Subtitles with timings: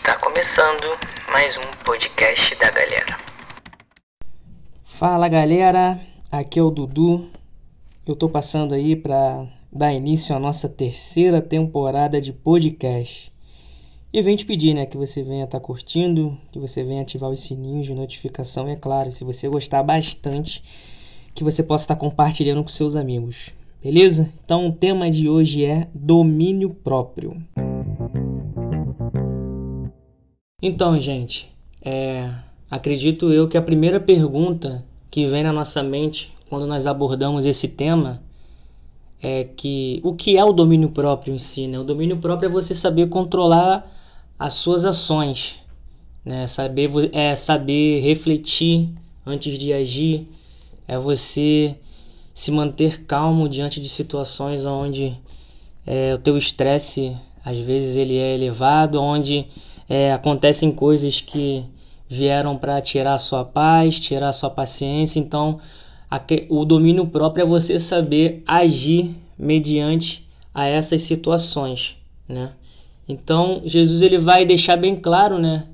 [0.00, 0.98] Está começando
[1.30, 3.18] mais um podcast da galera.
[4.82, 6.00] Fala galera,
[6.32, 7.28] aqui é o Dudu.
[8.06, 13.30] Eu tô passando aí para dar início à nossa terceira temporada de podcast.
[14.10, 17.30] E vem te pedir, né, que você venha estar tá curtindo, que você venha ativar
[17.30, 20.64] os sininhos de notificação e é claro, se você gostar bastante,
[21.34, 23.54] que você possa estar tá compartilhando com seus amigos.
[23.84, 24.32] Beleza?
[24.42, 27.36] Então o tema de hoje é domínio próprio.
[30.62, 31.48] Então, gente,
[31.80, 32.30] é,
[32.70, 37.66] acredito eu que a primeira pergunta que vem na nossa mente quando nós abordamos esse
[37.66, 38.22] tema
[39.22, 41.66] é que o que é o domínio próprio em si?
[41.66, 41.78] Né?
[41.78, 43.90] O domínio próprio é você saber controlar
[44.38, 45.56] as suas ações,
[46.22, 46.46] né?
[46.46, 48.90] saber, é saber refletir
[49.24, 50.28] antes de agir,
[50.86, 51.74] é você
[52.34, 55.16] se manter calmo diante de situações onde
[55.86, 59.46] é, o teu estresse às vezes ele é elevado, onde
[59.88, 61.64] é, acontecem coisas que
[62.08, 65.18] vieram para tirar sua paz, tirar a sua paciência.
[65.18, 65.60] Então,
[66.48, 71.96] o domínio próprio é você saber agir mediante a essas situações,
[72.28, 72.52] né?
[73.08, 75.66] Então, Jesus ele vai deixar bem claro, né,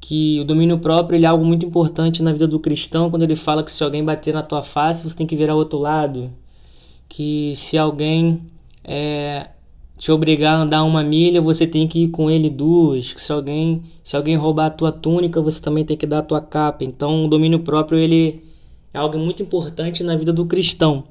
[0.00, 3.34] que o domínio próprio ele é algo muito importante na vida do cristão, quando ele
[3.34, 6.30] fala que se alguém bater na tua face, você tem que virar ao outro lado,
[7.08, 8.42] que se alguém
[8.84, 9.48] é,
[9.96, 13.14] te obrigar a andar uma milha, você tem que ir com ele duas.
[13.16, 16.40] Se alguém, se alguém roubar a tua túnica, você também tem que dar a tua
[16.40, 16.84] capa.
[16.84, 18.42] Então, o domínio próprio ele
[18.92, 21.04] é algo muito importante na vida do cristão.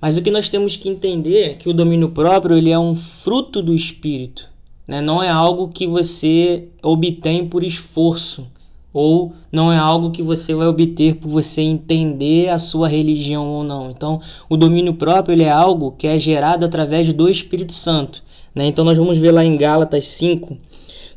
[0.00, 2.96] Mas o que nós temos que entender é que o domínio próprio ele é um
[2.96, 4.48] fruto do espírito,
[4.88, 5.00] né?
[5.00, 8.46] Não é algo que você obtém por esforço
[8.92, 13.62] ou não é algo que você vai obter por você entender a sua religião ou
[13.62, 13.90] não.
[13.90, 18.22] Então, o domínio próprio ele é algo que é gerado através do Espírito Santo.
[18.54, 18.66] Né?
[18.66, 20.56] Então, nós vamos ver lá em Gálatas 5,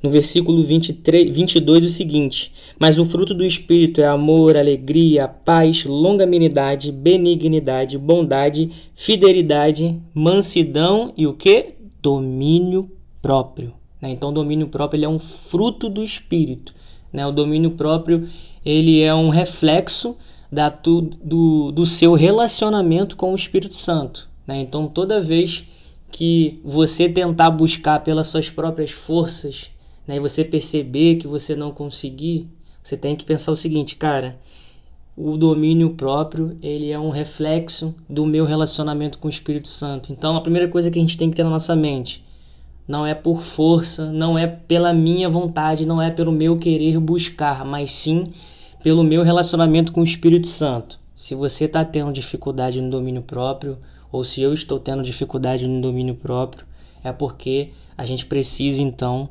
[0.03, 5.85] no versículo 23, 22, o seguinte: Mas o fruto do Espírito é amor, alegria, paz,
[5.85, 11.73] longanimidade, benignidade, bondade, fidelidade, mansidão e o que?
[12.01, 13.73] Domínio próprio.
[14.01, 14.11] Né?
[14.11, 16.73] Então, o domínio próprio ele é um fruto do Espírito.
[17.13, 17.25] Né?
[17.25, 18.27] O domínio próprio
[18.65, 20.17] ele é um reflexo
[20.51, 24.27] da, do, do seu relacionamento com o Espírito Santo.
[24.47, 24.61] Né?
[24.61, 25.65] Então, toda vez
[26.11, 29.71] que você tentar buscar pelas suas próprias forças
[30.07, 32.47] né, e você perceber que você não conseguir,
[32.83, 34.37] você tem que pensar o seguinte, cara,
[35.15, 40.11] o domínio próprio ele é um reflexo do meu relacionamento com o Espírito Santo.
[40.11, 42.23] Então, a primeira coisa que a gente tem que ter na nossa mente
[42.87, 47.63] não é por força, não é pela minha vontade, não é pelo meu querer buscar,
[47.65, 48.25] mas sim
[48.83, 50.99] pelo meu relacionamento com o Espírito Santo.
[51.15, 53.77] Se você está tendo dificuldade no domínio próprio,
[54.11, 56.65] ou se eu estou tendo dificuldade no domínio próprio,
[57.03, 59.29] é porque a gente precisa então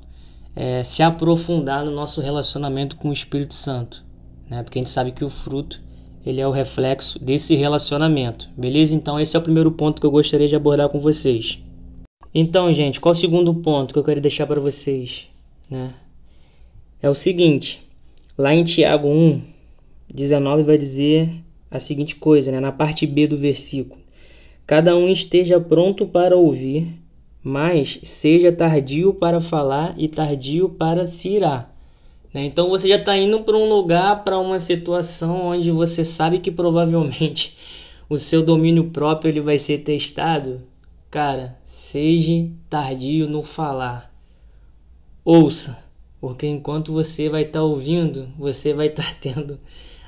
[0.56, 4.04] é, se aprofundar no nosso relacionamento com o Espírito Santo,
[4.48, 4.62] né?
[4.62, 5.80] Porque a gente sabe que o fruto
[6.24, 8.94] ele é o reflexo desse relacionamento, beleza?
[8.94, 11.60] Então esse é o primeiro ponto que eu gostaria de abordar com vocês.
[12.34, 15.28] Então, gente, qual o segundo ponto que eu quero deixar para vocês?
[15.70, 15.92] Né?
[17.02, 17.82] É o seguinte,
[18.38, 19.42] lá em Tiago 1,
[20.12, 21.30] 19 vai dizer
[21.70, 22.58] a seguinte coisa, né?
[22.58, 24.00] na parte B do versículo.
[24.66, 26.88] Cada um esteja pronto para ouvir,
[27.44, 31.70] mas seja tardio para falar e tardio para se irar.
[32.32, 32.46] Né?
[32.46, 36.50] Então você já está indo para um lugar, para uma situação onde você sabe que
[36.50, 37.58] provavelmente
[38.08, 40.71] o seu domínio próprio ele vai ser testado
[41.12, 44.10] Cara, seja tardio no falar.
[45.22, 45.76] Ouça,
[46.18, 49.60] porque enquanto você vai estar tá ouvindo, você vai estar tá tendo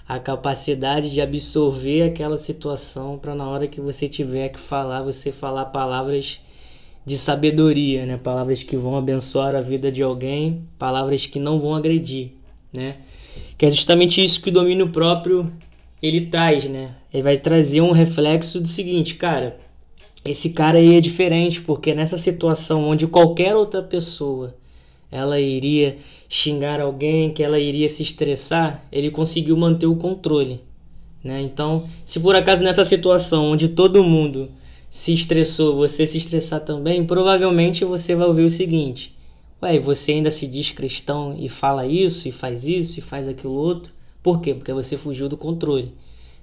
[0.09, 5.31] a capacidade de absorver aquela situação para na hora que você tiver que falar, você
[5.31, 6.41] falar palavras
[7.05, 8.17] de sabedoria, né?
[8.17, 12.31] Palavras que vão abençoar a vida de alguém, palavras que não vão agredir,
[12.73, 12.97] né?
[13.59, 15.53] Que é justamente isso que o domínio próprio
[16.03, 16.95] ele traz, né?
[17.13, 19.63] Ele vai trazer um reflexo do seguinte, cara,
[20.25, 24.55] esse cara aí é diferente, porque nessa situação onde qualquer outra pessoa
[25.11, 25.97] ela iria
[26.29, 30.61] xingar alguém, que ela iria se estressar, ele conseguiu manter o controle.
[31.23, 31.41] Né?
[31.43, 34.51] Então, se por acaso nessa situação onde todo mundo
[34.91, 39.15] se estressou, você se estressar também, provavelmente você vai ouvir o seguinte:
[39.63, 43.55] Ué, você ainda se diz cristão e fala isso, e faz isso, e faz aquilo
[43.55, 43.93] outro?
[44.23, 44.53] Por quê?
[44.53, 45.93] Porque você fugiu do controle.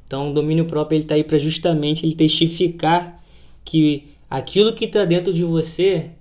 [0.07, 3.20] Então, o domínio próprio está aí para justamente ele testificar
[3.63, 6.11] que aquilo que está dentro de você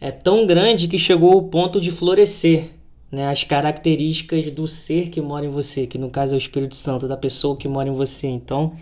[0.00, 2.72] é tão grande que chegou ao ponto de florescer.
[3.10, 6.74] Né, as características do ser que mora em você, que no caso é o Espírito
[6.74, 8.26] Santo, da pessoa que mora em você.
[8.26, 8.72] Então,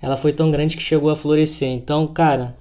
[0.00, 1.68] ela foi tão grande que chegou a florescer.
[1.68, 2.56] Então, cara,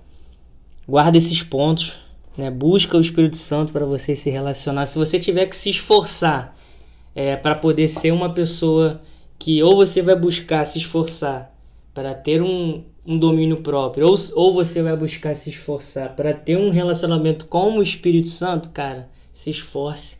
[0.87, 1.99] guarda esses pontos,
[2.35, 2.49] né?
[2.49, 4.87] Busca o Espírito Santo para você se relacionar.
[4.87, 6.55] Se você tiver que se esforçar
[7.15, 9.01] é, para poder ser uma pessoa
[9.37, 11.51] que ou você vai buscar se esforçar
[11.93, 16.57] para ter um, um domínio próprio, ou, ou você vai buscar se esforçar para ter
[16.57, 20.17] um relacionamento com o Espírito Santo, cara, se esforce.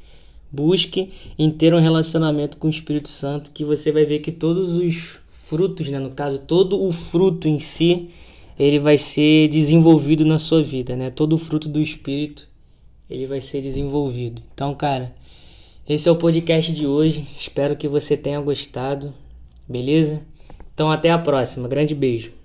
[0.51, 4.75] Busque em ter um relacionamento com o Espírito Santo, que você vai ver que todos
[4.75, 8.09] os frutos, né, no caso, todo o fruto em si,
[8.59, 11.09] ele vai ser desenvolvido na sua vida, né?
[11.09, 12.47] Todo o fruto do Espírito,
[13.09, 14.41] ele vai ser desenvolvido.
[14.53, 15.15] Então, cara,
[15.87, 17.27] esse é o podcast de hoje.
[17.37, 19.13] Espero que você tenha gostado.
[19.67, 20.21] Beleza?
[20.81, 21.67] Então até a próxima.
[21.67, 22.40] Grande beijo.